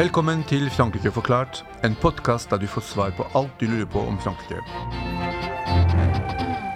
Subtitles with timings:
[0.00, 4.00] Velkommen til Frankrike forklart, en podkast der du får svar på alt du lurer på
[4.00, 4.62] om Frankrike.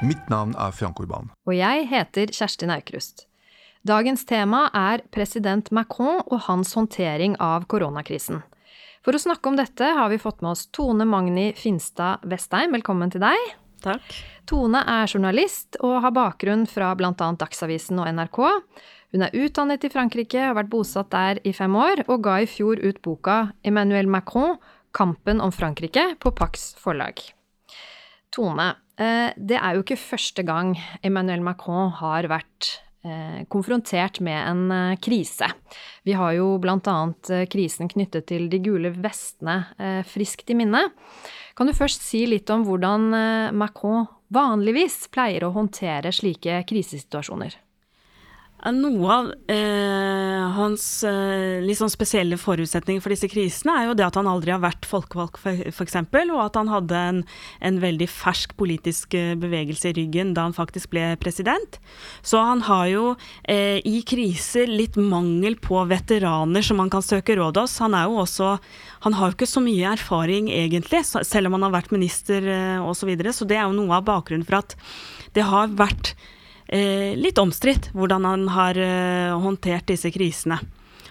[0.04, 1.30] Mitt navn er Frank Urban.
[1.46, 3.24] Og jeg heter Kjersti Naukrust.
[3.86, 8.42] Dagens tema er president Macron og hans håndtering av koronakrisen.
[9.04, 12.72] For å snakke om dette har vi fått med oss Tone Magni Finstad Vestheim.
[12.72, 13.50] Velkommen til deg.
[13.84, 14.14] Takk.
[14.48, 17.12] Tone er journalist og har bakgrunn fra bl.a.
[17.12, 18.38] Dagsavisen og NRK.
[19.12, 22.48] Hun er utdannet i Frankrike, har vært bosatt der i fem år, og ga i
[22.48, 24.56] fjor ut boka Emmanuel Macron
[24.96, 27.20] Kampen om Frankrike på Pax forlag.
[28.32, 32.78] Tone, eh, det er jo ikke første gang Emmanuel Macron har vært
[33.48, 35.48] konfrontert med en eh, krise.
[36.04, 39.58] Vi har jo blant annet krisen knyttet til de gule vestene
[40.08, 40.82] friskt i minne.
[41.56, 43.08] Kan du først si litt om hvordan
[43.56, 47.63] Macron vanligvis pleier å håndtere slike krisesituasjoner?
[48.64, 54.06] Noe av eh, hans eh, litt sånn spesielle forutsetninger for disse krisene er jo det
[54.06, 57.18] at han aldri har vært folkevalgt, f.eks., og at han hadde en,
[57.60, 61.76] en, veldig fersk politisk eh, bevegelse i ryggen da han faktisk ble president.
[62.24, 63.04] Så han har jo
[63.42, 67.76] eh, i kriser litt mangel på veteraner som han kan søke råd hos.
[67.84, 68.54] Han er jo også
[69.04, 72.80] Han har jo ikke så mye erfaring egentlig, selv om han har vært minister eh,
[72.80, 74.72] osv., så, videre, så det er jo noe av bakgrunnen for at
[75.36, 76.14] det har vært
[76.68, 80.58] litt omstridt hvordan han har eh, håndtert disse krisene.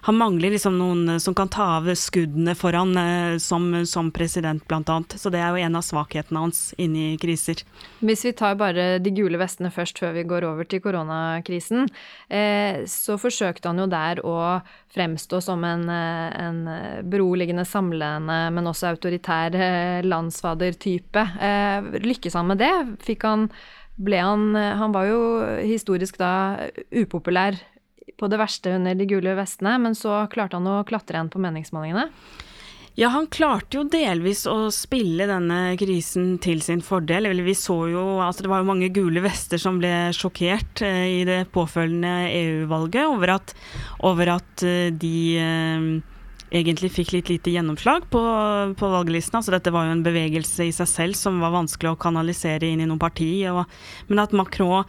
[0.05, 4.63] Han mangler liksom noen eh, som kan ta av skuddene foran eh, som, som president,
[4.67, 5.15] annet.
[5.19, 7.61] Så det er jo en av svakhetene hans inni kriser.
[8.03, 11.87] Hvis vi tar bare de gule vestene først, før vi går over til koronakrisen,
[12.27, 14.37] eh, så forsøkte han jo der å
[14.93, 16.59] fremstå som en, eh, en
[17.07, 19.55] beroligende, samlende, men også autoritær
[20.03, 21.23] landsfadertype.
[21.39, 22.75] Eh, lykkes han med det?
[23.07, 23.47] Fikk han
[23.95, 25.19] ble han Han var jo
[25.61, 27.59] historisk da upopulær
[28.17, 31.41] på det verste under de gule vestene, men så klarte han å klatre igjen på
[31.43, 32.07] meningsmålingene.
[32.93, 37.25] Ja, han klarte jo delvis å spille denne krisen til sin fordel.
[37.41, 41.23] Vi så jo altså det var jo mange gule vester som ble sjokkert eh, i
[41.25, 43.33] det påfølgende EU-valget over
[44.05, 45.87] over at eh, de eh,
[46.53, 48.21] egentlig fikk litt lite gjennomslag på,
[48.77, 49.41] på valglistene.
[49.41, 52.83] Altså dette var jo en bevegelse i seg selv som var vanskelig å kanalisere inn
[52.83, 53.31] i noe parti.
[53.49, 53.63] Og,
[54.09, 54.85] men at Macron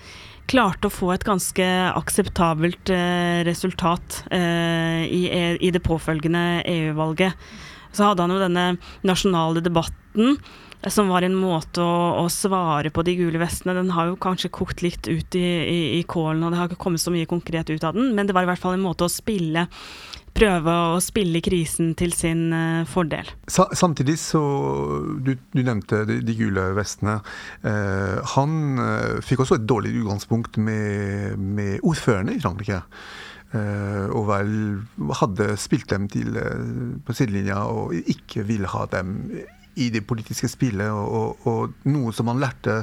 [0.50, 5.22] klarte å få et ganske akseptabelt eh, resultat eh, i,
[5.56, 7.48] i, det påfølgende EU-valget.
[7.94, 8.66] Så hadde han jo denne
[9.06, 10.36] nasjonale debatten
[10.92, 13.76] som var en måte å, å, svare på de gule vestene.
[13.78, 16.82] Den har jo kanskje kokt litt ut i, i, i kålen, og det har ikke
[16.82, 19.06] kommet så mye konkret ut av den, men det var i hvert fall en måte
[19.06, 19.64] å spille
[20.34, 23.28] prøve å spille krisen til sin uh, fordel.
[23.48, 24.42] Samtidig så
[25.24, 27.20] Du, du nevnte de, de, gule vestene.
[27.64, 32.82] Uh, han uh, fikk også et dårlig utgangspunkt med, med ordførerne i Frankrike.
[33.54, 34.48] og vel
[35.20, 36.34] hadde spilt dem til
[37.06, 39.12] på sidelinja og ikke ville ha dem
[39.78, 40.90] i det politiske spillet.
[40.90, 42.80] Og, og, og noe som han lærte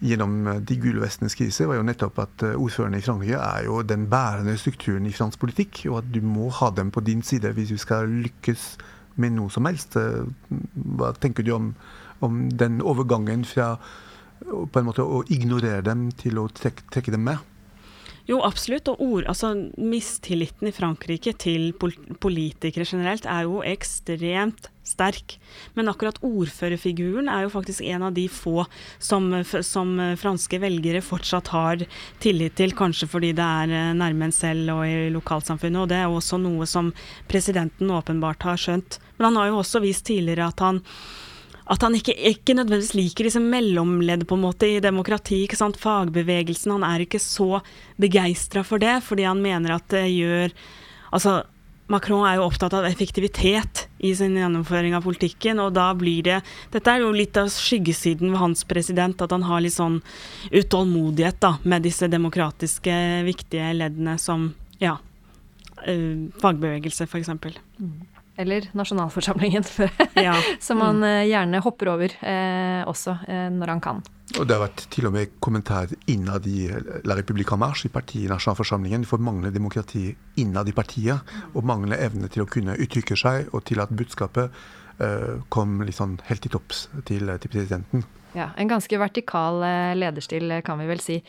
[0.00, 3.66] gjennom eh, de gule vestenes krise, var jo nettopp at eh, ordførerne i Frankrike er
[3.68, 7.22] jo den bærende strukturen i fransk politikk, og at du må ha dem på din
[7.22, 8.68] side hvis du skal lykkes
[9.22, 9.96] med noe som helst.
[10.00, 10.26] Eh,
[10.98, 11.72] hva tenker du om,
[12.20, 13.76] om den overgangen fra
[14.46, 17.40] på en måte å ignorere dem til å trekke, trekke dem med?
[18.26, 18.88] Jo, absolutt.
[18.90, 25.36] Og ord, altså, mistilliten i Frankrike til politikere generelt er jo ekstremt sterk.
[25.78, 28.64] Men akkurat ordførerfiguren er jo faktisk en av de få
[29.02, 29.28] som,
[29.66, 31.84] som franske velgere fortsatt har
[32.22, 35.84] tillit til, kanskje fordi det er eh, nærme en selv og i lokalsamfunnet.
[35.84, 36.90] Og det er også noe som
[37.30, 38.98] presidenten åpenbart har skjønt.
[39.16, 40.82] Men han har jo også vist tidligere at han
[41.66, 45.42] at han ikke, ikke nødvendigvis liker liksom mellomleddet på en måte i demokrati.
[45.44, 46.76] ikke sant, Fagbevegelsen.
[46.76, 47.60] Han er ikke så
[47.98, 50.54] begeistra for det, fordi han mener at det gjør
[51.14, 51.44] Altså,
[51.86, 56.40] Macron er jo opptatt av effektivitet i sin gjennomføring av politikken, og da blir det
[56.74, 60.00] Dette er jo litt av skyggesiden ved hans president, at han har litt sånn
[60.50, 62.98] utålmodighet da, med disse demokratiske,
[63.30, 64.50] viktige leddene som
[64.82, 67.32] ja, uh, fagbevegelse, f.eks.
[67.78, 69.64] Mm eller nasjonalforsamlingen,
[70.14, 70.34] ja.
[70.60, 71.04] som han mm.
[71.04, 74.02] Eh, gjerne hopper over eh, også eh, når han kan.
[74.36, 76.66] Og Det har vært til og med kommentar innad i
[77.06, 80.10] La Republica Marche, i partiet i nasjonalforsamlingen, for manglende demokrati
[80.42, 84.50] innad i partiet, og manglende evne til å kunne uttrykke seg, og til at budskapet
[84.98, 88.04] eh, kom liksom helt til topps til, til presidenten.
[88.36, 91.20] Ja, En ganske vertikal eh, lederstil, kan vi vel si.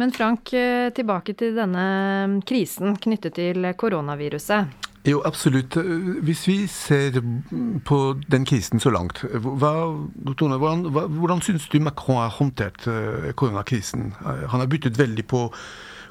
[0.00, 0.50] Men Frank,
[0.96, 4.86] tilbake til denne krisen knyttet til koronaviruset.
[5.06, 5.76] Jo, absolutt.
[6.26, 7.20] Hvis vi ser
[7.86, 7.98] på
[8.30, 9.74] den krisen så langt, hva,
[10.34, 12.88] Tone, hvordan, hvordan syns du Macron har håndtert
[13.38, 14.14] koronakrisen?
[14.22, 15.44] Han har byttet veldig på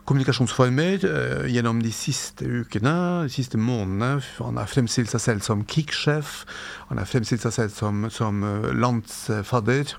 [0.06, 2.94] kommunikasjonsformer uh, gjennom de siste ukene,
[3.26, 4.22] de siste månedene.
[4.40, 6.44] Han har fremstilt seg selv som krigssjef.
[6.90, 9.96] Han har fremstilt seg selv som, som eh, landsfadder.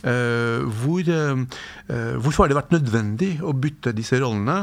[0.00, 1.04] Uh, hvor,
[2.24, 4.62] hvorfor har det vært nødvendig å bytte disse rollene,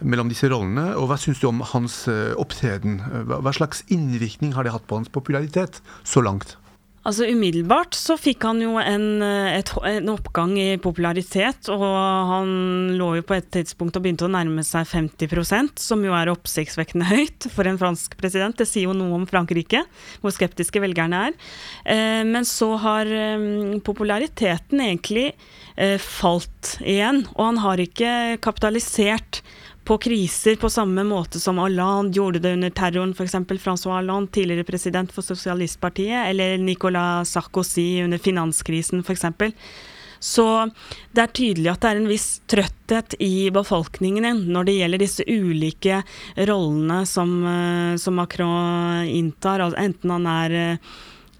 [0.00, 0.94] mellom disse rollene?
[0.96, 3.02] Og hva syns du om hans opptreden?
[3.28, 6.56] Hva slags innvirkning har det hatt på hans popularitet så langt?
[7.06, 11.84] Altså Umiddelbart så fikk han jo en, et, en, oppgang i popularitet, og
[12.32, 12.50] han
[12.98, 17.08] lå jo på et tidspunkt og begynte å nærme seg 50% som jo er oppsiktsvekkende
[17.08, 18.58] høyt for en fransk president.
[18.58, 19.84] Det sier jo noe om Frankrike,
[20.20, 21.38] hvor skeptiske velgerne er.
[21.86, 28.12] Eh, men så har eh, populariteten egentlig eh, falt igjen, og han har ikke
[28.44, 29.42] kapitalisert
[29.88, 33.32] på kriser på samme måte som Hollande gjorde det under terroren, f.eks.
[33.32, 39.24] Francois Hollande, tidligere president for Sosialistpartiet, eller Nicolas Sarkozy under finanskrisen, f.eks.
[40.20, 40.44] Så
[41.14, 45.24] det er tydelig at det er en viss trøtthet i befolkningen når det gjelder disse
[45.24, 46.02] ulike
[46.50, 50.92] rollene som, eh, som Macron inntar, enten han er eh,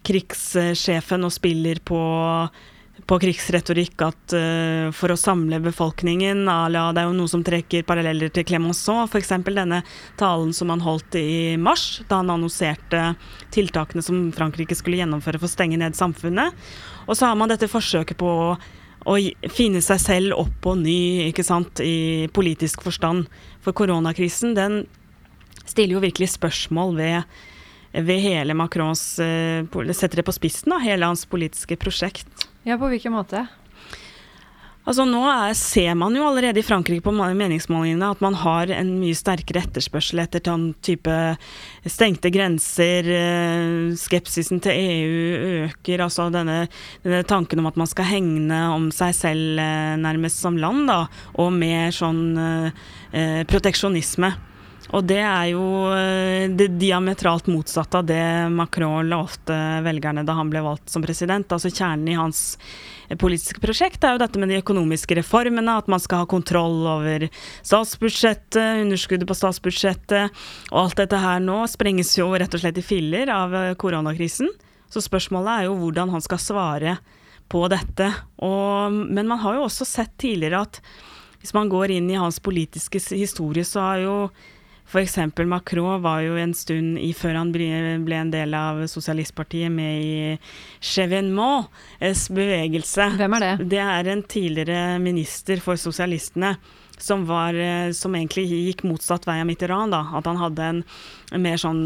[0.09, 2.00] krigssjefen og spiller på
[3.08, 7.87] på krigsretorikk at uh, for å samle befolkningen la, Det er jo noe som trekker
[7.88, 9.32] paralleller til Clemenceau, f.eks.
[9.46, 9.81] denne
[10.20, 13.14] talen som han holdt i mars, da han annonserte
[13.55, 16.52] tiltakene som Frankrike skulle gjennomføre for å stenge ned samfunnet.
[17.06, 18.50] Og så har man dette forsøket på å,
[19.08, 19.16] å
[19.56, 23.25] finne seg selv opp på ny, ikke sant, i politisk forstand.
[23.64, 24.82] For koronakrisen, den
[25.64, 27.38] stiller jo virkelig spørsmål ved
[27.88, 29.64] ved hele Macrons uh,
[29.96, 32.48] Setter det på spissen, da, hele hans politiske prosjekt.
[32.66, 33.46] Ja, på hvilken måte?
[34.88, 38.94] Altså Nå er, ser man jo allerede i Frankrike på meningsmålingene at man har en
[39.02, 41.16] mye sterkere etterspørsel etter sånn type
[41.84, 43.10] stengte grenser.
[43.12, 46.06] Eh, skepsisen til EU øker.
[46.06, 46.62] Altså denne,
[47.05, 51.02] denne, tanken om at man skal hegne om seg selv eh, nærmest som land, da,
[51.37, 54.32] og med sånn eh, proteksjonisme.
[54.96, 60.49] Og det er jo eh, det diametralt motsatte av det Macron lovte velgerne da han
[60.52, 61.50] ble valgt som president.
[61.52, 62.56] Altså Kjernen i hans
[63.20, 67.29] politiske prosjekt er jo dette med de økonomiske reformene, at man skal ha kontroll over
[67.61, 70.40] statsbudsjettet, underskuddet på statsbudsjettet.
[70.73, 74.49] Og alt dette her nå sprenges jo rett og slett i filler av eh, koronakrisen.
[74.88, 76.96] Så spørsmålet er jo hvordan han skal svare
[77.52, 78.08] på dette.
[78.44, 80.81] Og, men man har jo også sett tidligere at
[81.38, 84.14] hvis man går inn i hans politiske historie, så har jo
[84.88, 85.19] F.eks.
[85.44, 90.38] Macron var jo en stund i, før han ble en del av sosialistpartiet, med i
[90.81, 93.11] Chevenements bevegelse.
[93.20, 93.69] Hvem er det?
[93.75, 96.56] Det er en tidligere minister for sosialistene.
[96.99, 99.94] Som, var, eh, som egentlig gikk motsatt vei av Mitterrand.
[99.94, 100.81] da, At han hadde en,
[101.31, 101.85] en mer sånn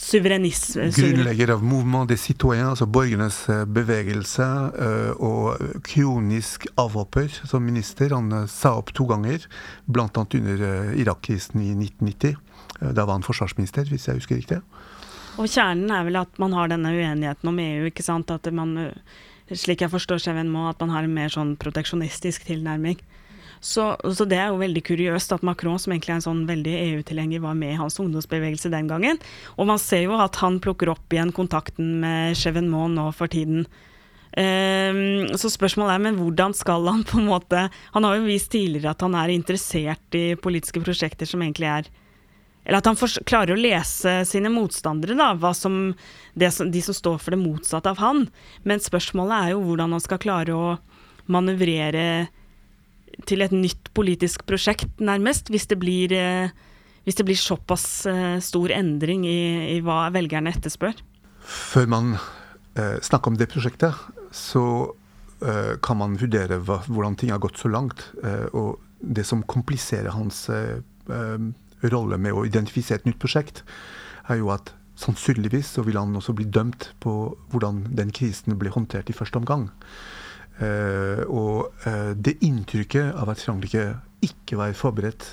[0.00, 4.46] suverenisme Grunnlegger av Mouvement des Citoyens, altså borgernes eh, bevegelse,
[4.86, 8.14] eh, og kronisk avhopper som minister.
[8.16, 9.44] Han eh, sa opp to ganger,
[9.86, 10.08] bl.a.
[10.14, 10.64] under
[10.98, 12.38] Irak-krisen i 1990.
[12.80, 14.60] Da var han forsvarsminister, hvis jeg husker riktig.
[15.38, 18.30] Og kjernen er vel at man har denne uenigheten om EU, ikke sant.
[18.34, 18.92] At man,
[19.50, 22.98] slik jeg forstår Cheven må, at man har en mer sånn proteksjonistisk tilnærming.
[23.60, 26.74] Så, så, det er jo veldig kuriøst at Macron, som egentlig er en sånn veldig
[26.84, 29.20] EU-tilhenger, var med i hans ungdomsbevegelse den gangen.
[29.56, 33.66] Og man ser jo at han plukker opp igjen kontakten med Chevenmont nå for tiden.
[34.38, 37.62] Um, så spørsmålet er men hvordan skal han på en måte
[37.94, 41.88] Han har jo vist tidligere at han er interessert i politiske prosjekter som egentlig er
[42.66, 45.94] Eller at han for, klarer å lese sine motstandere, da, som,
[46.36, 48.26] som, de som står for det motsatte av han.
[48.68, 50.76] Men spørsmålet er jo hvordan han skal klare å
[51.32, 52.28] manøvrere
[53.28, 56.50] til et nytt politisk prosjekt, nærmest, hvis det blir, eh,
[57.04, 60.98] hvis det blir såpass eh, stor endring i, i, hva velgerne etterspør.
[61.48, 63.96] Før man eh, snakker om det prosjektet,
[64.34, 64.64] så
[65.42, 68.10] eh, kan man vurdere hva, hvordan ting har gått så langt.
[68.22, 70.82] Eh, og det som kompliserer hans eh,
[71.88, 73.62] rolle med å identifisere et nytt prosjekt,
[74.28, 77.12] er jo at sannsynligvis så vil han også bli dømt på
[77.52, 79.68] hvordan den krisen ble håndtert i første omgang.
[80.58, 83.92] Uh, og uh, det inntrykket av at Frankrike
[84.26, 85.26] ikke var forberedt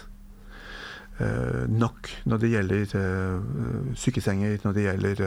[1.17, 2.94] uh, nok når det gjelder
[3.98, 5.24] sykesenger, når det gjelder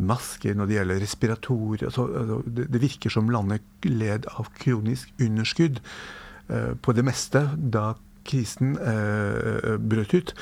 [0.00, 5.78] masker, når det gjelder respirator altså, altså, det, virker som landet led av kronisk underskudd
[6.82, 7.92] på det meste da
[8.26, 8.74] krisen
[9.82, 10.32] brøt ut.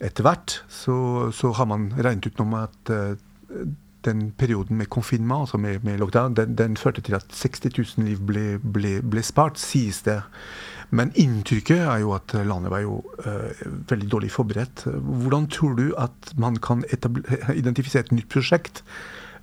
[0.00, 0.96] Etter hvert så,
[1.32, 2.92] så, har man regnet ut noe med at
[4.06, 8.06] den perioden med konfinement, altså med, med lockdown, den, den, førte til at 60 000
[8.08, 10.20] liv ble, ble, ble spart, sies det.
[10.92, 14.84] Men inntrykket er jo at landet var jo uh, veldig dårlig forberedt.
[14.84, 16.84] Hvordan tror du at man kan
[17.54, 18.82] identifisere et nytt prosjekt,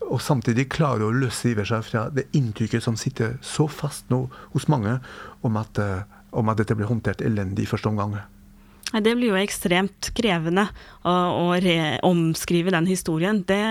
[0.09, 4.23] og samtidig klare å løsrive seg fra det inntrykket som sitter så fast nå
[4.55, 4.97] hos mange,
[5.45, 8.19] om at, uh, om at dette ble håndtert elendig i første omgang?
[8.89, 10.65] Det blir jo ekstremt krevende
[11.05, 11.47] å, å
[12.09, 13.43] omskrive den historien.
[13.45, 13.61] Det,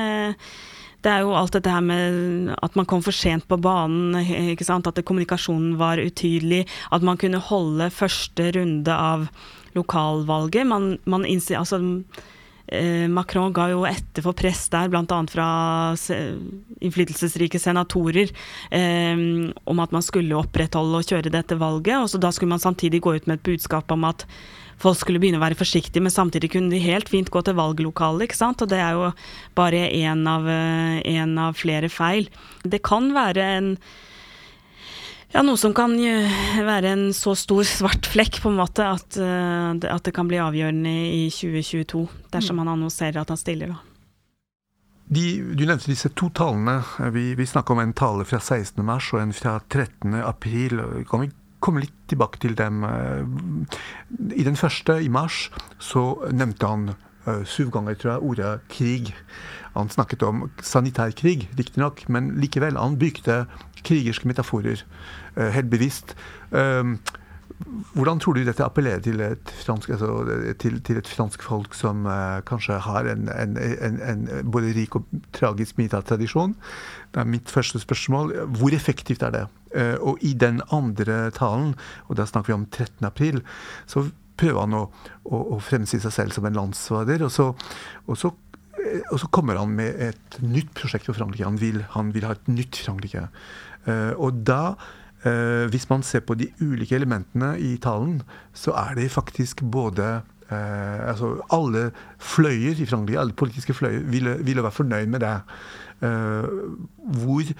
[1.04, 5.04] det, er jo alt dette her med at man kom for sent på banen, at
[5.06, 9.28] kommunikasjonen var utydelig, at man kunne holde første runde av
[9.78, 10.66] lokalvalget.
[10.66, 11.78] Man, man altså,
[12.66, 15.20] eh, Macron ga jo etter for press der, bl.a.
[15.30, 15.48] fra
[16.80, 18.34] innflytelsesrike senatorer,
[18.70, 19.26] eh,
[19.64, 21.96] om at man skulle opprettholde og kjøre dette valget.
[21.98, 24.26] og så Da skulle man samtidig gå ut med et budskap om at
[24.82, 28.28] folk skulle begynne å være forsiktige, men samtidig kunne de helt fint gå til valglokalet,
[28.28, 28.62] ikke sant.
[28.62, 29.10] Og det er jo
[29.58, 32.30] bare én av, eh, av, flere feil.
[32.62, 33.72] Det kan være en
[35.28, 35.92] ja, noe som kan
[36.64, 40.40] være en så stor svart flekk, på en måte, at, eh, at det kan bli
[40.40, 42.62] avgjørende i 2022, dersom mm.
[42.64, 43.84] han annonserer at han stiller, da.
[45.08, 46.82] De, du nevnte disse to talene.
[47.14, 48.82] Vi, vi snakker om en tale fra 16.
[48.84, 50.12] mars og en fra 13.
[50.20, 50.82] april.
[51.08, 52.82] Kan vi komme litt tilbake til dem.
[52.84, 53.22] Eh,
[54.40, 55.48] I den første, i mars,
[55.78, 56.90] så nevnte han
[57.26, 59.14] uh, syv ganger tror jeg, ordet krig.
[59.74, 62.78] Han snakket om sanitærkrig, riktignok, men likevel.
[62.80, 63.44] Han brukte
[63.84, 64.82] krigerske metaforer,
[65.36, 66.16] uh, helt bevisst.
[67.58, 70.10] Uh, hvordan tror du dette appellerer til et fransk, altså,
[70.62, 74.96] til, til et fransk folk som uh, kanskje har en, en, en, en, både rik
[74.98, 76.54] og tragisk militærtradisjon?
[77.14, 78.34] Det er mitt første spørsmål.
[78.58, 79.44] Hvor effektivt er det?
[79.74, 81.74] Uh, og i den andre talen,
[82.08, 83.06] og da snakker vi om 13.
[83.06, 83.42] april,
[83.86, 84.84] så prøver han å,
[85.26, 87.26] å, å fremstille seg selv som en landsfader.
[87.26, 87.50] Og så,
[88.06, 88.30] og, så,
[88.78, 91.48] uh, og så, kommer han med et nytt prosjekt for Frankrike.
[91.48, 93.28] Han vil, han vil ha et nytt Frankrike.
[93.88, 98.20] og da Eh, hvis man ser på de ulike elementene i talen,
[98.54, 100.20] så er det faktisk både
[100.50, 105.34] eh, altså Alle fløyer i Frankrike, alle politiske fløyer, ville, ville være fornøyd med det.
[106.02, 106.48] Eh,
[107.22, 107.52] hvor,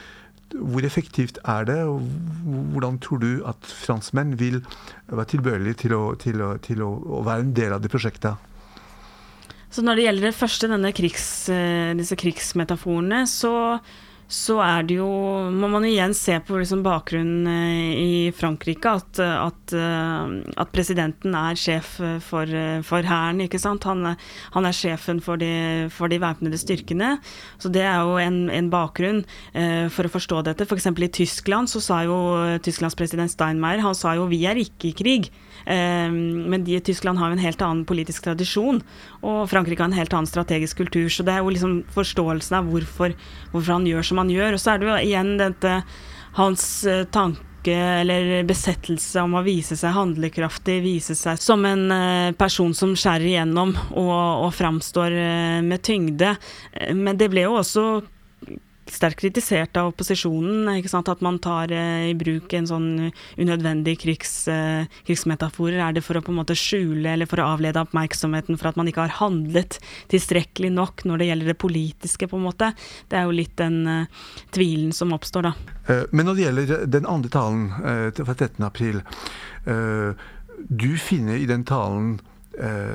[0.54, 2.00] hvor, effektivt er det, og
[2.72, 4.62] hvordan tror du at franskmenn vil
[5.08, 8.34] være tilbøyelige til, å, til, å, til å, å være en del av det prosjektet?
[9.68, 13.52] Så når det gjelder det første, denne krigs, eh, disse krigsmetaforene, så
[14.28, 15.08] så er det jo
[15.48, 21.32] Må man igjen se på liksom bakgrunnen eh, i Frankrike, at, at, eh, at, presidenten
[21.38, 21.94] er sjef
[22.26, 22.52] for,
[22.84, 23.86] for hæren, ikke sant.
[23.88, 27.16] Han, han, er sjefen for de, for de væpnede styrkene.
[27.58, 29.24] Så det er jo en, en bakgrunn
[29.56, 30.68] eh, for å forstå dette.
[30.68, 30.90] F.eks.
[30.92, 32.18] i Tyskland så sa jo
[32.64, 35.32] Tysklands president Steinmeier han sa jo vi er ikke i krig.
[35.66, 38.82] Ehm, men de, Tyskland har jo en helt annen politisk tradisjon,
[39.22, 41.08] og Frankrike har en helt annen strategisk kultur.
[41.12, 43.16] Så det er jo liksom forståelsen av hvorfor,
[43.52, 44.56] hvorfor han gjør som han gjør.
[44.56, 45.74] Og så er det jo igjen dette
[46.38, 52.36] hans eh, tanke eller besettelse om å vise seg handlekraftig, vise seg som en eh,
[52.38, 56.36] person som skjærer igjennom og, og framstår eh, med tyngde.
[56.94, 57.88] Men det ble jo også
[58.92, 60.68] sterkt kritisert av opposisjonen.
[60.98, 62.88] At man tar eh, i bruk en sånn
[63.38, 65.80] unødvendig krigs, eh, krigsmetaforer.
[65.82, 68.80] Er det for å på en måte skjule eller for å avlede oppmerksomheten for at
[68.80, 69.78] man ikke har handlet
[70.12, 72.72] tilstrekkelig nok når det gjelder det politiske, på en måte?
[73.08, 75.54] Det er jo litt den eh, tvilen som oppstår, da.
[75.88, 77.68] Eh, men når det gjelder den andre talen
[78.18, 78.64] fra 13.
[78.64, 79.00] april,
[80.68, 82.18] du finner i den talen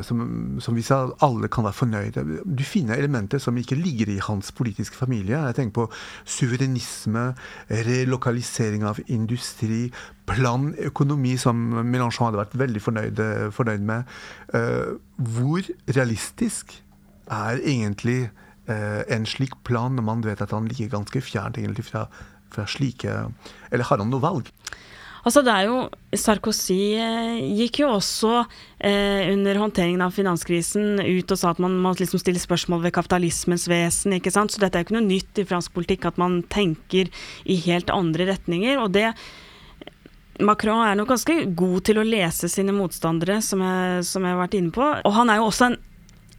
[0.04, 0.24] som,
[0.60, 2.24] som, vi sa, alle kan være fornøyde.
[2.44, 5.38] Du finner elementer som ikke ligger i hans politiske familie.
[5.40, 5.86] Jeg tenker på
[6.28, 7.30] suverenisme,
[7.70, 9.86] relokalisering av industri,
[10.30, 13.22] planøkonomi, som Mélenchon hadde vært veldig fornøyd,
[13.56, 14.16] fornøyd med.
[14.54, 16.76] Uh, hvor realistisk
[17.32, 18.30] er egentlig
[18.70, 22.08] uh, en slik plan når man vet at han ligger ganske fjernt egentlig fra,
[22.54, 23.12] fra slike
[23.72, 24.52] Eller har han noe valg?
[25.24, 25.78] Altså det er jo,
[26.20, 28.42] Sarkozy eh, gikk jo også
[28.84, 32.96] eh, under håndteringen av finanskrisen ut og sa at man må liksom stille spørsmål ved
[32.98, 34.18] kapitalismens vesen.
[34.18, 34.52] ikke sant?
[34.52, 37.08] Så dette er jo ikke noe nytt i fransk politikk at man tenker
[37.48, 38.82] i helt andre retninger.
[38.84, 39.14] og det
[40.42, 44.42] Macron er nok ganske god til å lese sine motstandere, som jeg, som jeg har
[44.42, 44.88] vært inne på.
[45.06, 45.80] Og han er jo også en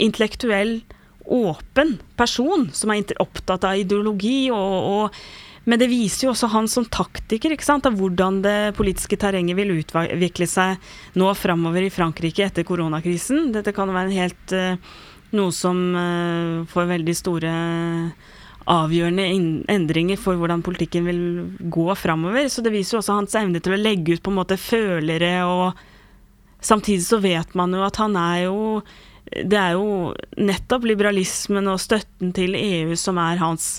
[0.03, 0.81] intellektuell,
[1.25, 6.69] åpen person som er opptatt av ideologi og, og men det viser jo også han
[6.69, 11.93] som taktiker, ikke sant, av hvordan det politiske terrenget vil utvikle seg nå framover i
[11.93, 13.49] Frankrike etter koronakrisen.
[13.55, 14.95] Dette kan være en helt uh,
[15.33, 17.55] noe som uh, får veldig store
[18.75, 19.25] avgjørende
[19.73, 21.25] endringer for hvordan politikken vil
[21.73, 22.49] gå framover.
[22.53, 25.35] Så det viser jo også hans evne til å legge ut på en måte følere
[25.49, 25.85] og
[26.65, 28.81] Samtidig så vet man jo at han er jo
[29.43, 33.79] det er jo nettopp liberalismen og støtten til EU som er hans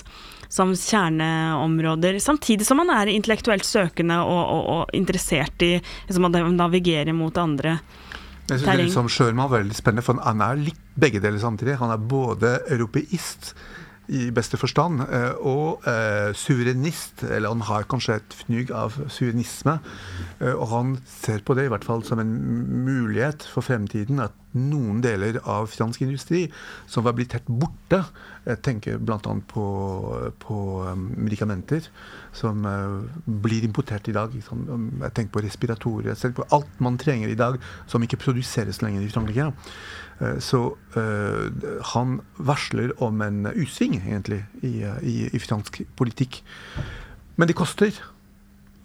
[0.52, 6.50] som kjerneområder, samtidig som han er intellektuelt søkende og, og, og interessert i liksom, å
[6.54, 7.80] navigere mot andre
[8.46, 11.80] jeg synes det liksom Schørmann var veldig spennende, for han er litt begge deler samtidig.
[11.80, 13.56] Han er både europeist
[14.12, 17.24] i beste forstand, eh, og eh, suverenist.
[17.26, 19.78] Eller han har kanskje et fnugg av suverenisme.
[20.38, 22.34] Eh, og han ser på det i hvert fall som en
[22.86, 26.46] mulighet for fremtiden at noen deler av fransk industri
[26.88, 28.04] som var blitt helt borte.
[28.46, 29.18] Jeg tenker bl.a.
[29.50, 29.64] på,
[30.40, 30.58] på
[30.94, 31.90] medikamenter
[32.36, 32.62] som
[33.26, 34.32] blir importert i dag.
[34.32, 36.12] Jeg tenker på respiratorer.
[36.14, 37.58] Jeg tenker på alt man trenger i dag
[37.90, 39.50] som ikke produseres lenger i Frankrike.
[40.20, 40.60] Uh, så
[40.96, 41.46] uh,
[41.92, 46.42] han varsler om en U-sving, egentlig, i, i, i fransk politikk.
[47.36, 47.96] Men det koster.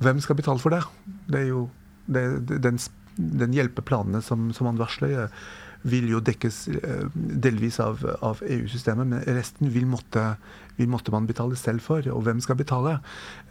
[0.02, 0.82] Hvem skal betale for det?
[1.30, 1.66] Det er jo
[2.12, 2.24] det,
[2.64, 2.80] den,
[3.16, 5.30] den hjelpeplanene som, som han varsler
[5.88, 10.36] vil jo dekkes eh, delvis av, av EU-systemet, men resten vil måtte,
[10.78, 12.06] vil måtte, man betale selv for.
[12.14, 13.00] Og hvem skal betale?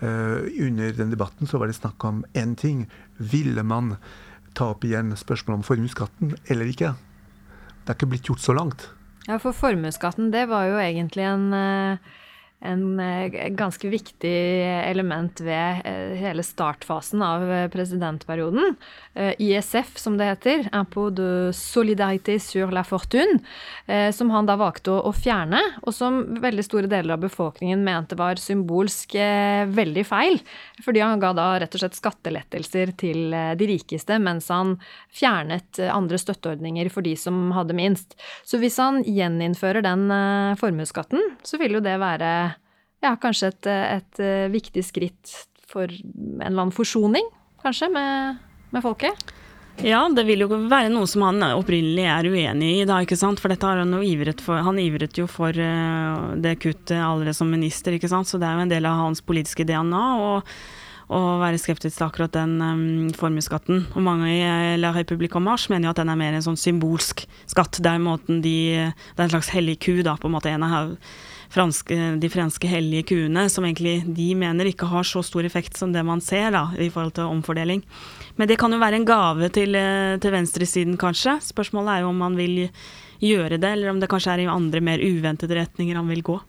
[0.03, 2.87] Uh, under den debatten så var det snakk om én ting.
[3.19, 3.97] Ville man
[4.55, 6.95] ta opp igjen spørsmålet om formuesskatten eller ikke?
[7.81, 8.89] Det er ikke blitt gjort så langt.
[9.27, 12.19] Ja, for formuesskatten, det var jo egentlig en uh
[12.61, 14.33] en eh, ganske viktig
[14.85, 18.77] element ved eh, hele startfasen av eh, presidentperioden.
[19.41, 23.41] ISF, som det heter, Impôt de solidarité sur la fortune,
[24.15, 28.39] som han da valgte å, fjerne, og som veldig store deler av befolkningen mente var
[28.41, 29.17] symbolsk
[29.75, 30.39] veldig feil,
[30.85, 34.77] fordi han ga da rett og slett skattelettelser til de rikeste, mens han
[35.11, 38.15] fjernet andre støtteordninger for de som hadde minst.
[38.47, 40.07] Så hvis han gjeninnfører den
[40.63, 42.50] formuesskatten, så vil jo det være
[43.01, 45.35] ja, kanskje et, et, eh, viktig skritt
[45.71, 47.29] for en eller annen forsoning,
[47.63, 48.41] kanskje, med,
[48.71, 49.31] med, folket?
[49.81, 53.41] Ja, det vil jo være noe som han opprinnelig er uenig i, da, ikke sant.
[53.41, 54.61] For dette har han jo ivret for.
[54.67, 58.29] Han ivret jo for uh, det kuttet allerede som minister, ikke sant.
[58.29, 60.05] Så det er jo en del av hans politiske DNA.
[60.21, 60.53] og
[61.11, 63.83] å være skeptisk til akkurat den um, formuesskatten.
[63.99, 66.45] Og mange i eh, La République en Marche mener jo at den er mer en
[66.45, 67.81] sånn symbolsk skatt.
[67.83, 68.55] Det er, måten de,
[68.95, 70.53] det er en slags hellig ku, da, på en måte.
[70.55, 70.95] En av
[71.51, 75.93] franske, de franske hellige kuene, som egentlig de mener ikke har så stor effekt som
[75.93, 77.83] det man ser da, i forhold til omfordeling.
[78.39, 81.41] Men det kan jo være en gave til, eh, til venstresiden, kanskje.
[81.43, 82.69] Spørsmålet er jo om man vil
[83.21, 86.41] gjøre det, eller om det kanskje er i andre, mer uventede retninger han vil gå.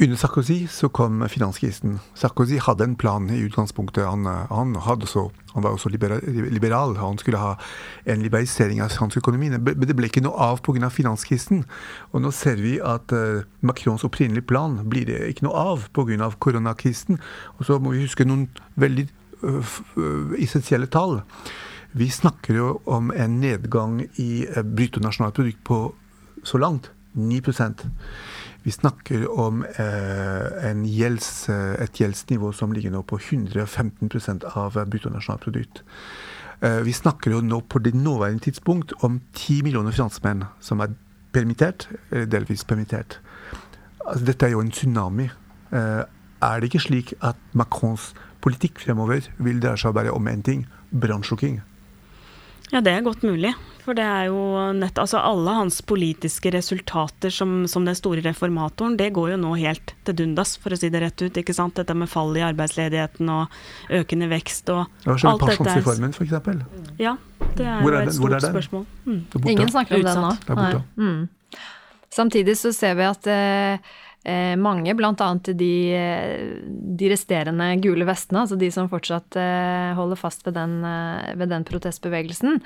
[0.00, 1.98] Under Sarkozy så kom finanskrisen.
[2.16, 4.06] Sarkozy hadde en plan i utgangspunktet.
[4.08, 7.58] Han, han, så, han var også liberal, Han skulle ha
[8.06, 9.50] en liberalisering av fransk økonomi.
[9.50, 10.88] Men det ble ikke noe av pga.
[10.88, 11.66] finanskrisen.
[12.12, 16.30] Og nå ser vi at uh, Macrons opprinnelige plan blir det ikke noe av pga.
[16.38, 17.20] koronakrisen.
[17.58, 18.48] Og så må vi huske noen
[18.80, 19.04] veldig
[19.44, 21.20] uh, essensielle tall.
[21.92, 25.82] Vi snakker jo om en nedgang i uh, bruttonasjonalprodukt på
[26.42, 27.42] så langt 9
[28.62, 35.82] vi snakker om eh, gjelds, eh, et gjeldsnivå som ligger nå på 115% av bruttonasjonalprodukt.
[36.60, 40.92] Eh, vi snakker jo nå på det nåværende tidspunkt om 10 millioner franskmenn som er
[41.32, 43.20] permittert, delvis permittert.
[44.04, 45.28] Altså, dette er jo en tsunami.
[45.70, 48.08] Er det ikke slik at Macrons
[48.42, 51.60] politikk fremover vil dreie seg bare om én ting brannslukking?
[52.70, 53.52] Ja, det er godt mulig.
[53.80, 54.42] For det er jo
[54.76, 59.54] nett Altså alle hans politiske resultater som, som, den store reformatoren, det går jo nå
[59.58, 61.40] helt til dundas, for å si det rett ut.
[61.42, 61.74] ikke sant?
[61.80, 63.58] Dette med fall i arbeidsledigheten og
[64.00, 65.56] økende vekst og ja, alt dette.
[65.56, 66.94] Pensjonsreformen, f.eks.
[67.00, 67.16] Ja,
[67.56, 68.86] det er, jo et stort spørsmål.
[69.08, 69.20] Mm.
[69.46, 70.84] Ingen snakker om den nå.
[71.00, 71.60] Mm.
[72.10, 73.92] Samtidig så ser vi at eh,
[74.24, 75.34] eh, mange, bl.a.
[75.44, 75.74] De,
[76.96, 81.52] de resterende gule vestene, altså de som fortsatt eh, holder fast ved den, eh, ved
[81.52, 82.60] den, protestbevegelsen,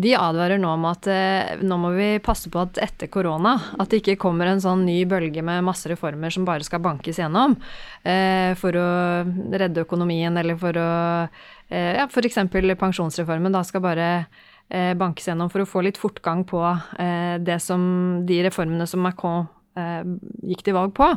[0.00, 3.90] de advarer nå om at eh, nå må vi passe på at etter korona, at
[3.90, 7.58] det ikke kommer en sånn ny bølge med masse reformer som bare skal bankes gjennom
[8.02, 8.88] eh, for å
[9.54, 10.90] redde økonomien, eller for å
[11.68, 12.40] eh, Ja, f.eks.
[12.80, 14.08] pensjonsreformen da skal bare
[14.96, 16.56] bankes gjennom for å få litt fortgang på
[17.44, 17.82] det som,
[18.24, 21.08] de reformene som Macron Eh, gikk til valg på.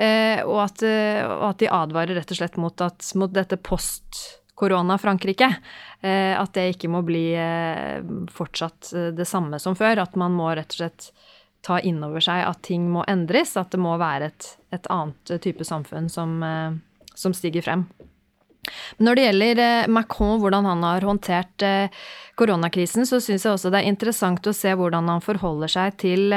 [0.00, 3.58] Eh, og at, eh, og at, de advarer rett og slett mot, at, mot dette
[3.60, 5.50] post-korona-Frankrike.
[6.00, 7.26] At det ikke må bli
[8.32, 10.00] fortsatt det samme som før.
[10.00, 11.10] At man må rett og slett
[11.60, 13.52] ta inn over seg at ting må endres.
[13.60, 16.40] At det må være et, et annet type samfunn som,
[17.12, 17.84] som stiger frem.
[19.00, 21.64] Når det gjelder Macron, hvordan han har håndtert
[22.40, 26.34] koronakrisen, så syns jeg også det er interessant å se hvordan han forholder seg til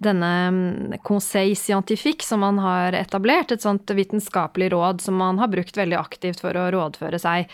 [0.00, 5.52] denne mm, Conseil Scientifique som han har etablert, et sånt vitenskapelig råd som han har
[5.52, 7.50] brukt veldig aktivt for å rådføre seg.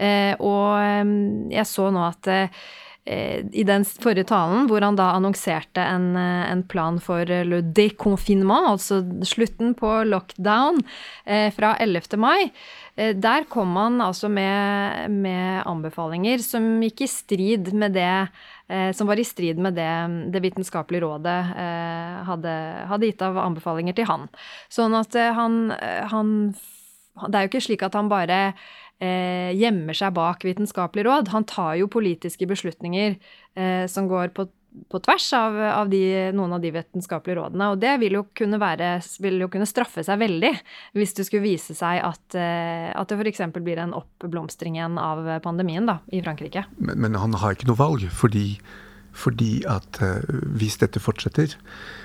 [0.00, 2.62] Eh, og jeg så nå at eh,
[3.10, 9.00] i den forrige talen, hvor han da annonserte en, en plan for le déconfinement, altså
[9.26, 10.78] slutten på lockdown,
[11.56, 12.20] fra 11.
[12.22, 12.52] mai,
[12.94, 18.14] der kom han altså med, med anbefalinger som gikk i strid med det
[18.70, 22.52] Eh, som var i strid med det Det vitenskapelige rådet eh, hadde,
[22.86, 24.28] hadde, gitt av anbefalinger til han.
[24.70, 25.72] Sånn at eh, han,
[26.12, 26.30] han
[27.26, 28.52] Det er jo ikke slik at han bare
[29.00, 31.30] gjemmer seg bak vitenskapelig råd.
[31.32, 33.14] Han tar jo politiske beslutninger
[33.88, 34.44] som går på
[34.88, 36.00] på tvers av, av de,
[36.34, 37.70] noen av de vitenskapelige rådene.
[37.72, 40.52] Og det vil jo, kunne være, vil jo kunne straffe seg veldig
[40.98, 43.42] hvis det skulle vise seg at, eh, at det f.eks.
[43.58, 46.66] blir en oppblomstring igjen av pandemien da, i Frankrike.
[46.78, 48.60] Men, men, han har ikke noe valg, fordi,
[49.16, 50.20] fordi at uh,
[50.58, 51.56] hvis dette fortsetter,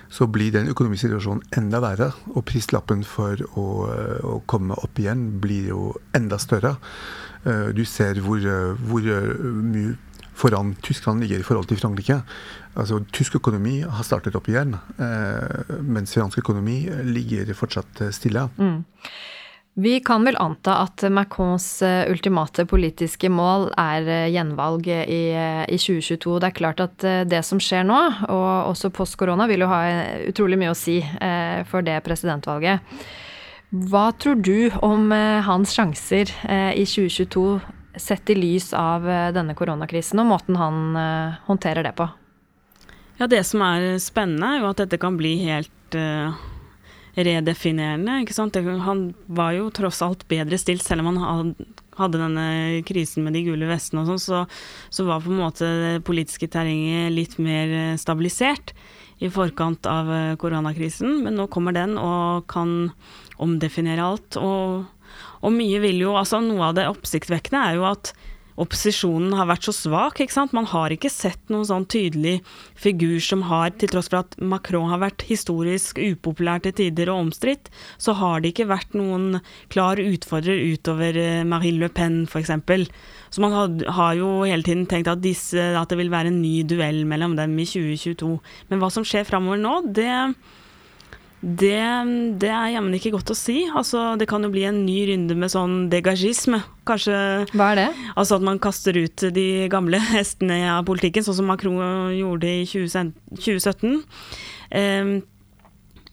[0.09, 2.11] så blir den økonomiske situasjonen enda verre.
[2.33, 6.77] Og prislappen for å, uh, å komme opp igjen blir jo enda større.
[7.45, 8.41] Du ser hvor,
[8.89, 9.91] hvor mye
[10.35, 12.19] foran Tyskland ligger i forhold til Frankrike.
[12.75, 18.49] Altså, Tysk økonomi har startet opp igjen, eh, mens fransk økonomi ligger fortsatt stille.
[18.57, 18.83] Mm.
[19.75, 25.79] Vi kan vel anta at Macrons eh, ultimate politiske mål er eh, gjenvalg i, i,
[25.79, 26.37] 2022.
[26.39, 27.99] Det er klart at det som skjer nå,
[28.31, 29.81] og også post korona, vil jo ha
[30.29, 31.01] utrolig mye å si
[31.67, 32.79] for det presidentvalget.
[33.91, 37.47] Hva tror du om hans sjanser i 2022
[37.95, 42.07] sett i lys av eh, denne koronakrisen og måten han eh, håndterer det på?
[43.17, 45.95] Ja, Det som er spennende, er jo at dette kan bli helt
[47.15, 48.21] redefinerende.
[48.23, 48.55] ikke sant?
[48.55, 51.53] Han var jo tross alt bedre stilt, selv om han
[51.95, 52.47] hadde denne
[52.87, 54.41] krisen med de gule vestene og sånn, så,
[54.91, 58.75] så, var på en måte det politiske terrenget litt mer stabilisert
[59.23, 61.21] i forkant av koronakrisen.
[61.23, 62.91] Men nå kommer den og kan
[63.39, 64.35] omdefinere alt.
[64.39, 64.91] og
[65.45, 68.13] og mye vil jo Altså, noe av det oppsiktsvekkende er jo at
[68.61, 70.19] opposisjonen har vært så svak.
[70.21, 70.53] ikke sant?
[70.55, 72.39] Man har ikke sett noen sånn tydelig
[72.79, 77.27] figur som har, til tross for at Macron har vært historisk upopulær til tider og
[77.27, 79.41] omstridt, så har det ikke vært noen
[79.73, 82.53] klar utfordrer utover eh, Marine Le Pen, f.eks.
[83.35, 86.61] Så man har, jo hele tiden tenkt at, disse, at det vil være en ny
[86.67, 88.37] duell mellom dem i 2022.
[88.69, 90.11] Men hva som skjer framover nå, det
[91.45, 91.77] det,
[92.41, 93.59] det er jammen ikke godt å si.
[93.69, 96.63] Altså, det kan jo bli en ny runde med sånn degagisme.
[96.89, 97.19] Kanskje
[97.53, 97.85] Hva er det?
[98.15, 101.77] Altså at man kaster ut de gamle hestene av politikken, sånn som Macron
[102.17, 103.93] gjorde i 2017.
[103.93, 104.01] Um,
[104.81, 105.15] ehm,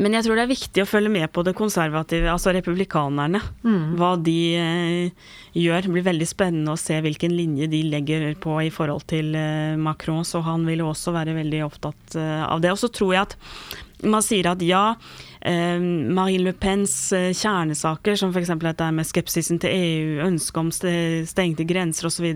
[0.00, 3.42] men jeg tror det er viktig å følge med på det konservative, altså republikanerne.
[3.62, 3.94] Mm.
[4.00, 5.84] Hva de eh, gjør.
[5.84, 9.76] Det blir veldig spennende å se hvilken linje de legger på i forhold til eh,
[9.80, 10.24] Macron.
[10.26, 12.72] Så han vil også være veldig opptatt eh, av det.
[12.72, 13.36] Og så tror jeg at
[14.02, 14.94] man sier at ja,
[15.40, 18.52] eh, Marine Le Pens eh, kjernesaker, som f.eks.
[18.62, 22.32] dette med skepsisen til EU, ønsket om stengte grenser osv.,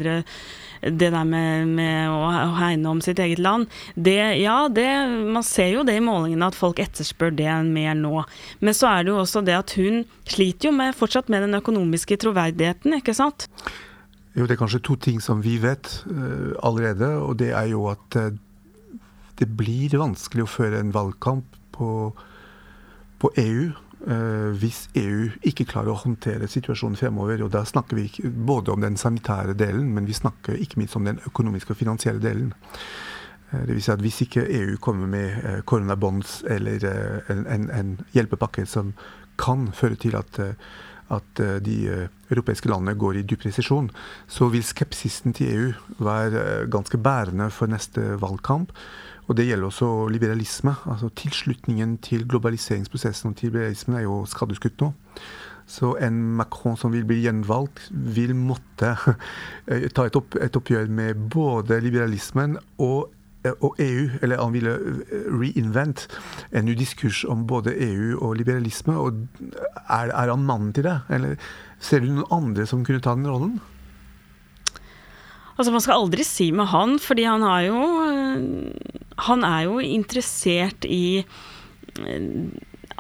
[0.87, 3.65] det der med, med, å hegne om sitt eget land,
[3.97, 4.87] det, ja, det,
[5.33, 8.21] man ser jo det i målingene at folk etterspør det mer nå.
[8.61, 11.59] Men så er det jo også det at hun sliter jo med, fortsatt med den
[11.59, 13.49] økonomiske troverdigheten, ikke sant?
[14.37, 17.87] Jo, det er kanskje to ting som vi vet uh, allerede, og det er jo
[17.89, 18.29] at uh,
[19.39, 21.91] det blir vanskelig å føre en valgkamp på,
[23.21, 23.67] på EU
[24.07, 27.43] eh, hvis EU ikke klarer å håndtere situasjonen fremover.
[27.45, 30.97] og Da snakker vi ikke både om den sanitære delen, men vi snakker ikke minst
[30.97, 32.55] om den økonomiske og finansielle delen.
[33.53, 37.47] Eh, det vil si at Hvis ikke EU kommer med eh, koronabonds eller eh, en,
[37.47, 38.95] en, en, hjelpepakke som
[39.39, 40.55] kan føre til at, eh,
[41.13, 43.93] at de europeiske landene går i dyp resesjon,
[44.27, 45.69] så vil skepsisen til EU
[46.03, 48.73] være ganske bærende for neste valgkamp.
[49.27, 50.75] Og det gjelder også liberalisme.
[50.87, 54.93] altså Tilslutningen til globaliseringsprosessen og til liberalismen er jo skadeskutt nå.
[55.67, 58.95] Så en Macron som vil bli gjenvalgt, vil måtte
[59.67, 63.11] eh, ta et, opp, et oppgjør med både liberalismen og,
[63.43, 64.07] eh, og, EU.
[64.23, 66.07] Eller han ville eh, reinvent
[66.53, 68.95] en ny diskurs om både EU og liberalisme.
[68.95, 69.27] og
[69.91, 71.01] Er, er han mannen til det?
[71.11, 71.35] Eller
[71.83, 73.59] ser du noen andre som kunne ta den rollen?
[75.57, 77.83] Altså, man skal aldri si med han, fordi han har jo
[79.29, 82.31] Han er jo interessert i eh,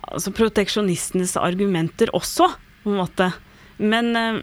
[0.06, 2.50] altså proteksjonistenes argumenter også,
[2.82, 3.30] på en måte.
[3.76, 4.42] Men eh,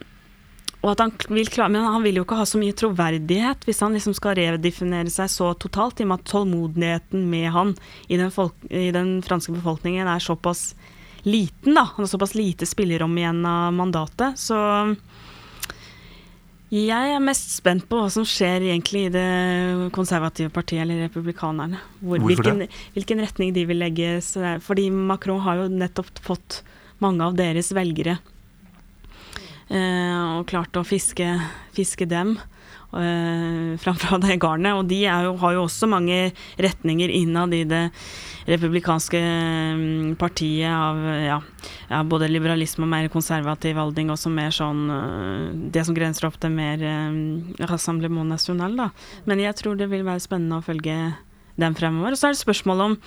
[0.84, 4.16] han vil klare, Men han vil jo ikke ha så mye troverdighet hvis han liksom
[4.18, 7.76] skal redefinere seg så totalt, i og med at tålmodigheten med han
[8.10, 10.74] i den, folk, i den franske befolkningen er såpass
[11.24, 11.78] liten.
[11.78, 14.36] da, Han har såpass lite spillerom igjen av mandatet.
[14.40, 14.58] Så
[16.74, 21.82] jeg er mest spent på hva som skjer egentlig i det konservative partiet, eller republikanerne.
[22.00, 22.70] Hvor, Hvorfor hvilken, det?
[22.96, 24.16] Hvilken retning de vil legge.
[24.66, 26.64] Fordi Macron har jo nettopp fått
[27.04, 28.18] mange av deres velgere.
[29.70, 31.28] Eh, og klart å fiske,
[31.78, 32.38] fiske dem
[32.96, 34.78] uh, framfra det garnet.
[34.78, 37.88] Og de jo, har jo også mange retninger innad i det
[38.50, 41.40] republikanske um, partiet av ja,
[41.90, 46.28] ja, både liberalisme og mer konservativ holdning, og som mer sånn uh, Det som grenser
[46.30, 48.90] opp til mer um, Rassemblement National, da.
[49.30, 50.98] Men jeg tror det vil være spennende å følge
[51.60, 52.16] dem fremover.
[52.16, 53.00] Og så er det spørsmålet om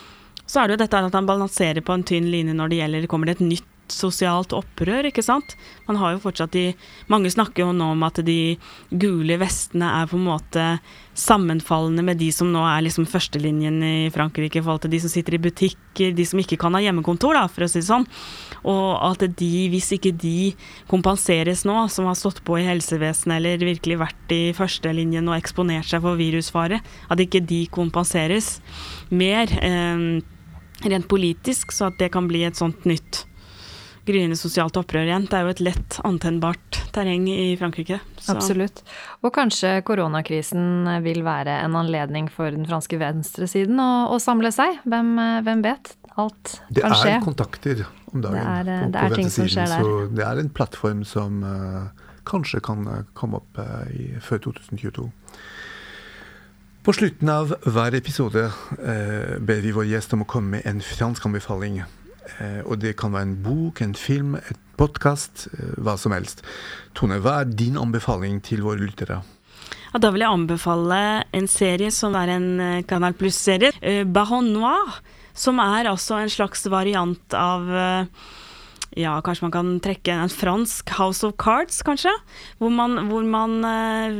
[0.47, 3.09] så er det jo dette at han balanserer på en tynn linje når det gjelder
[3.11, 5.57] Kommer det et nytt sosialt opprør, ikke sant.
[5.87, 6.73] Man har jo fortsatt de
[7.13, 8.57] Mange snakker jo nå om at de
[8.91, 10.65] gule vestene er på en måte
[11.17, 15.13] sammenfallende med de som nå er liksom førstelinjen i Frankrike i forhold til de som
[15.13, 18.05] sitter i butikker, de som ikke kan ha hjemmekontor, da, for å si det sånn.
[18.69, 20.53] Og at de, hvis ikke de
[20.91, 25.89] kompenseres nå, som har stått på i helsevesenet eller virkelig vært i førstelinjen og eksponert
[25.89, 28.59] seg for virusfare, at ikke de kompenseres
[29.09, 30.21] mer eh,
[30.85, 33.25] rent politisk, så at det kan bli et sånt nytt
[34.07, 35.27] gryende sosialt opprør igjen.
[35.29, 37.99] Det er jo et lett antennbart terreng i Frankrike.
[38.21, 38.37] Så.
[38.37, 38.83] Absolutt.
[39.27, 44.81] Og kanskje koronakrisen vil være en anledning for den franske venstresiden å, å samle seg.
[44.87, 45.13] Hvem,
[45.47, 45.95] hvem, vet?
[46.17, 47.11] Alt kan skje.
[47.11, 49.85] Det er kontakter om dagen det er, på, det er på ting som skjer der.
[49.85, 54.47] Så det er en plattform som uh, kanskje kan uh, komme opp uh, i, før
[54.49, 55.11] 2022.
[56.87, 58.45] På slutten av hver episode
[59.43, 61.81] ber vi vår gjest om å komme med en fransk anbefaling.
[62.27, 66.43] Eh, og det kan være en bok, en film, et podkast, eh, hva som helst.
[66.95, 69.23] Tone, hva er din anbefaling til våre lyttere?
[69.93, 70.99] Ja, da vil jeg anbefale
[71.33, 74.05] en serie som er en eh, Canal Pluss-serie.
[74.05, 75.01] Baron Noir.
[75.37, 77.67] Som er altså en slags variant av
[78.97, 82.13] ja, kanskje man kan trekke en fransk House of Cards, kanskje.
[82.59, 83.61] Hvor, man, hvor, man,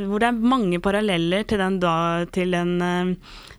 [0.07, 1.97] hvor det er mange paralleller til den, da,
[2.33, 2.77] til den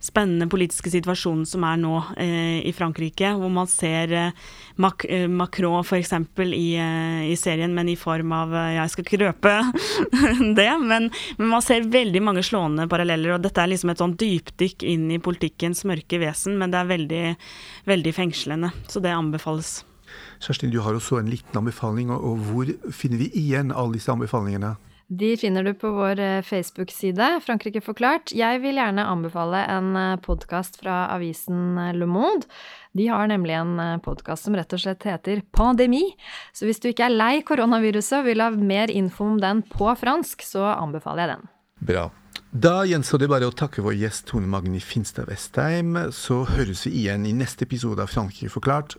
[0.00, 4.46] spennende politiske situasjonen som er nå eh, i Frankrike, hvor man ser eh,
[4.78, 6.12] Mac eh, Macron f.eks.
[6.46, 9.54] I, eh, i serien, men i form av ja, Jeg skal ikke røpe
[10.58, 13.34] det, men, men, man ser veldig mange slående paralleller.
[13.36, 16.92] og Dette er liksom et sånn dypdykk inn i politikkens mørke vesen, men det er
[16.94, 17.24] veldig,
[17.90, 18.72] veldig fengslende.
[18.88, 19.80] Så det anbefales.
[20.38, 24.76] Kjerstin, du har også en liten anbefaling, og hvor finner vi igjen alle disse anbefalingene?
[25.08, 28.28] De finner du på vår eh, Facebook-side, Frankrike forklart.
[28.36, 32.44] Jeg vil gjerne anbefale en eh, podkast fra avisen eh, Le Monde.
[32.92, 36.02] De har nemlig en podkast som rett og slett heter Pandemi.
[36.52, 39.88] Så hvis du ikke er lei koronaviruset og vil ha mer info om den på
[39.96, 41.50] fransk, så anbefaler jeg den.
[41.88, 42.06] Bra.
[42.52, 45.96] Da gjenstår det bare å takke vår gjest Tone Magni Finstad Vestheim.
[46.12, 48.98] Så høres vi igjen i neste episode av Frankrike forklart.